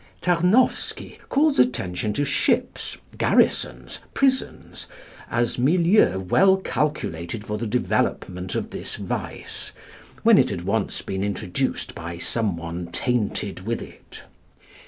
[0.19, 4.87] Tarnowsky calls attention to ships, garrisons, prisons,
[5.29, 9.73] as milieux well calculated for the development of this vice,
[10.23, 14.23] when it had once been introduced by some one tainted with it.